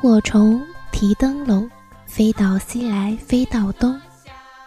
[0.00, 1.68] 火虫提灯笼，
[2.06, 4.00] 飞到西来飞到东，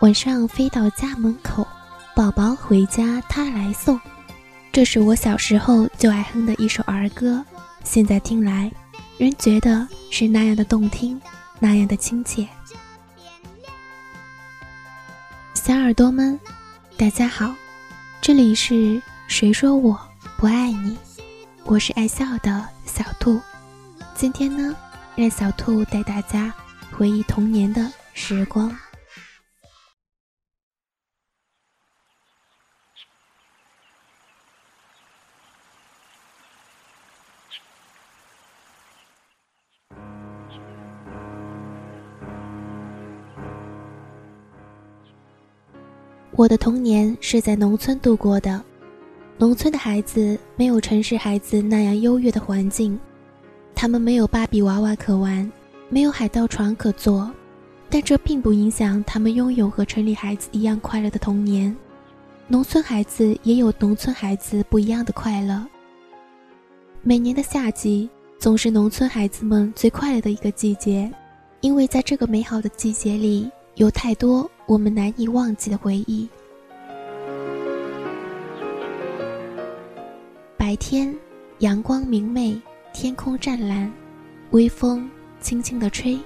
[0.01, 1.65] 晚上飞到家门口，
[2.13, 3.99] 宝宝回家他来送。
[4.73, 7.43] 这是我小时候就爱哼的一首儿歌，
[7.83, 8.69] 现在听来，
[9.17, 11.19] 仍觉得是那样的动听，
[11.59, 12.45] 那样的亲切。
[15.53, 16.37] 小耳朵们，
[16.97, 17.53] 大家好，
[18.19, 19.97] 这里是谁说我
[20.35, 20.97] 不爱你？
[21.63, 23.39] 我是爱笑的小兔，
[24.13, 24.75] 今天呢，
[25.21, 26.51] 让小兔带大家
[26.91, 28.75] 回忆童年的时光。
[46.31, 48.59] 我的童年是在农村度过的。
[49.37, 52.99] 农村的孩子没有城市孩子那样优越的环境，
[53.81, 55.51] 他们没有芭比娃娃可玩，
[55.89, 57.31] 没有海盗船可坐，
[57.89, 61.75] 但这并不影响他们拥有和城里孩子一样快乐的童年。
[62.47, 65.65] 农村孩子也有农村孩子不一样的快乐。
[67.01, 71.11] 每年的夏季总是农村孩子们最快乐的一个季节，
[71.61, 76.29] 因为在这个美好的季节里，有太多我们难以忘记的回忆。
[80.55, 81.11] 白天，
[81.57, 82.61] 阳光明媚，
[82.93, 83.91] 天空湛蓝，
[84.51, 86.19] 微风轻轻地吹，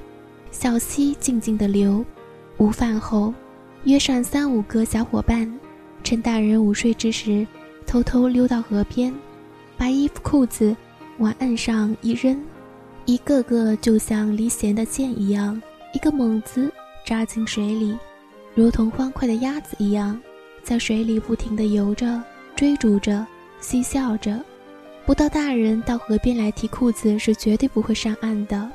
[0.52, 2.04] 小溪静静地流。
[2.58, 3.34] 午饭后，
[3.84, 5.52] 约上三五个小伙伴，
[6.04, 7.46] 趁大人午睡之时，
[7.86, 9.14] 偷偷溜到河边，
[9.78, 10.76] 把衣服裤子
[11.20, 12.42] 往岸上一扔，
[13.06, 15.62] 一个个就像离弦的箭一样，
[15.94, 16.72] 一个猛子
[17.06, 17.98] 扎进水里，
[18.56, 20.20] 如同欢快的鸭子一样，
[20.64, 22.22] 在水里不停地游着，
[22.56, 23.26] 追逐着。
[23.62, 24.40] 嬉笑着，
[25.06, 28.68] 不到大人到河边来提裤子是绝对不会上岸的。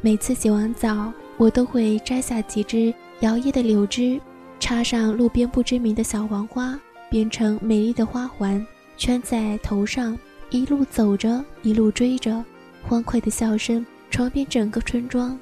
[0.00, 4.20] 每次洗完澡，我都会摘下几枝摇曳的柳枝，
[4.58, 6.76] 插上路边不知名的小黄花，
[7.08, 10.18] 编成美丽的花环，圈在头上，
[10.50, 12.44] 一路走着，一路追着，
[12.82, 15.38] 欢快的笑声传遍整个村庄。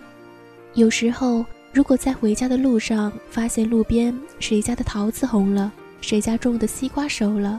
[0.75, 1.43] 有时候，
[1.73, 7.59] 如果在回家的路上发现路边谁家的桃子红了，谁家种的西瓜熟了。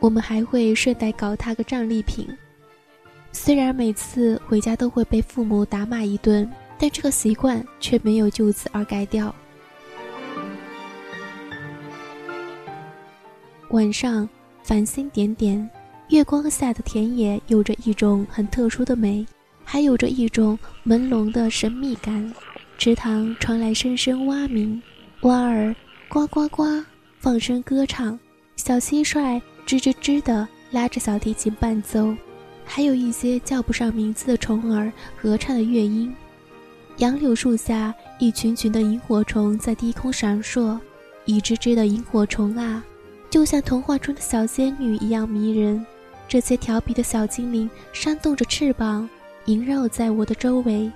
[0.00, 2.26] 我们还会顺带搞他个战利品，
[3.32, 9.34] 虽然每次回家都会被父母打骂一顿，但这个习惯却没有就此而改掉。
[13.68, 14.28] 晚上
[14.64, 15.70] 繁星点点，
[16.08, 19.24] 月光下的田野有着一种很特殊的美，
[19.64, 22.32] 还有着一种朦胧的神秘感。
[22.78, 24.82] 池塘传来声声蛙鸣，
[25.20, 25.76] 蛙儿
[26.08, 26.64] 呱呱呱
[27.18, 28.18] 放声歌唱，
[28.56, 29.40] 小蟋蟀。
[29.70, 32.12] 吱吱吱的拉着小提琴伴奏，
[32.64, 36.12] 还有一些叫不上名字的虫儿合唱的乐音。
[36.96, 40.76] 杨柳树下，一群群的萤火虫在低空闪烁，
[41.24, 42.84] 一只只的萤火虫啊，
[43.30, 45.86] 就像童话中的小仙女一样迷人。
[46.26, 49.08] 这些调皮的小精灵扇动着翅膀，
[49.44, 50.90] 萦绕在我的周围，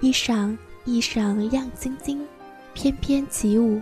[0.00, 2.22] 一闪一闪亮晶晶，
[2.74, 3.80] 翩翩起舞。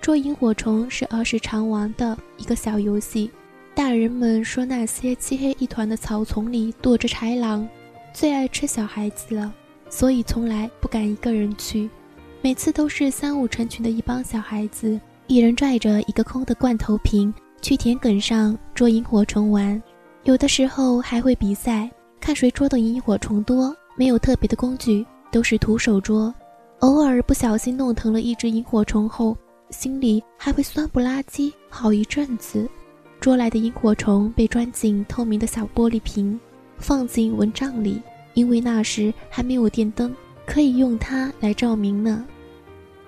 [0.00, 3.30] 捉萤火虫是儿时常玩的一个小游戏。
[3.74, 7.68] 大人们说那些漆黑一团的草丛里躲着豺狼，
[8.12, 9.52] 最爱吃小孩子了，
[9.88, 11.88] 所以从来不敢一个人去。
[12.42, 19.80] 每次都是三五成群的一帮小孩子，一人拽着一个空的罐头瓶去田埂上捉萤火虫玩。
[20.24, 23.74] 有的时候还会比赛，看谁捉的萤火虫多。
[23.96, 26.34] 没有特别的工具，都是徒手捉。
[26.78, 29.36] 偶尔不小心弄疼了一只萤火虫后，
[29.70, 32.68] 心里还会酸不拉几好一阵子。
[33.20, 36.38] 捉来的萤火虫被装进透明的小玻璃瓶，
[36.78, 38.00] 放进蚊帐里，
[38.34, 40.14] 因为那时还没有电灯，
[40.46, 42.26] 可以用它来照明呢。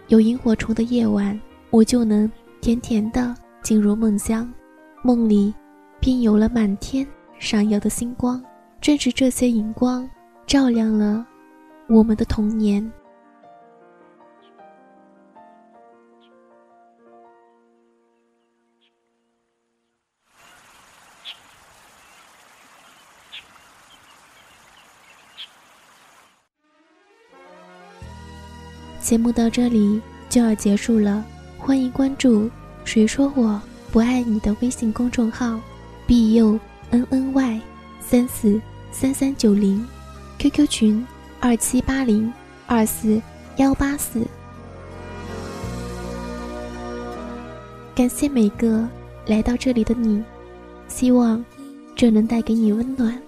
[0.09, 2.31] 有萤火虫的夜晚，我就能
[2.61, 4.53] 甜甜的进入梦乡，
[5.03, 5.55] 梦里
[5.99, 7.07] 便有了满天
[7.39, 8.43] 闪耀的星光。
[8.81, 10.07] 正是这些荧光，
[10.47, 11.27] 照亮了
[11.89, 12.93] 我们的童年。
[29.03, 30.01] 节目到这里
[30.31, 31.25] 就要结束了，
[31.59, 32.49] 欢迎关注
[32.87, 33.61] “谁说我
[33.91, 35.61] 不爱你”的微信公众号
[36.07, 36.59] ，b u
[36.91, 37.61] n n y
[38.01, 38.61] 三四
[38.93, 39.85] 三三九零
[40.39, 41.07] ，QQ 群
[41.41, 42.33] 二七八零
[42.67, 43.21] 二四
[43.57, 44.25] 幺八四。
[47.95, 48.89] 感谢每个
[49.27, 50.23] 来到这里的你，
[50.87, 51.45] 希望
[51.97, 53.21] 这能带给你温暖。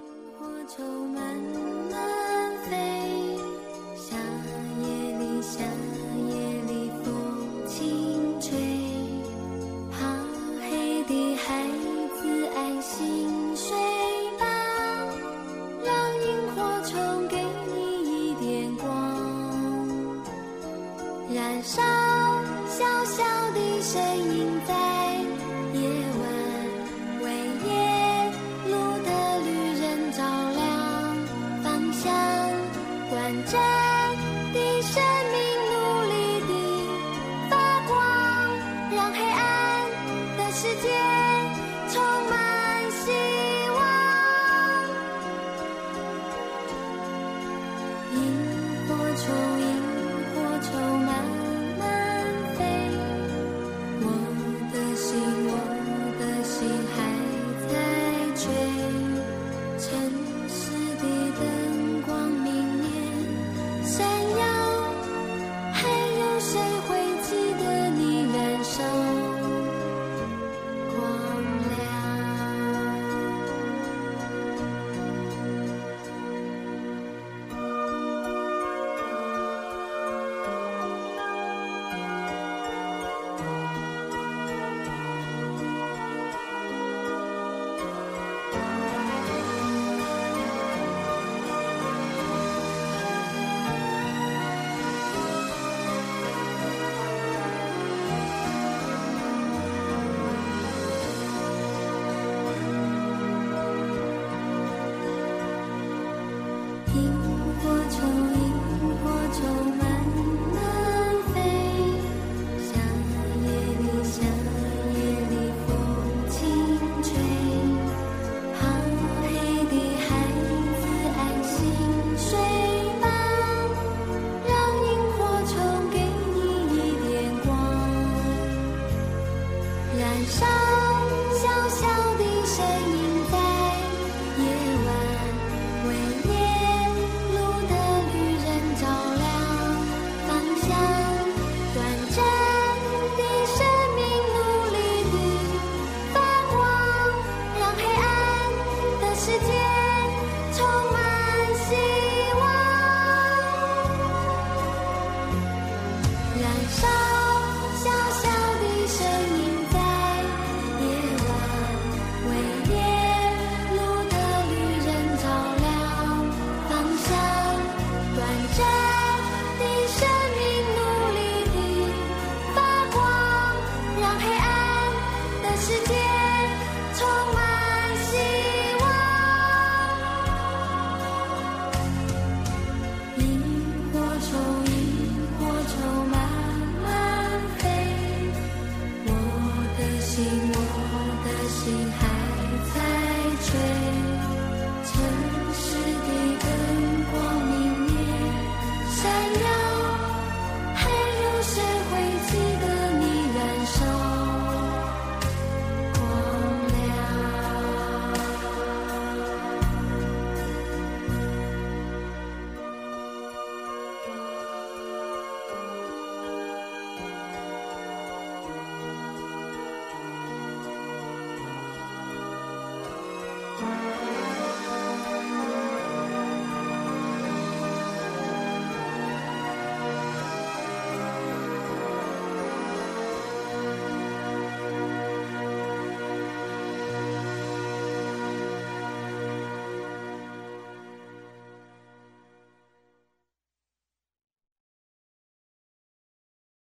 [33.55, 33.84] shine.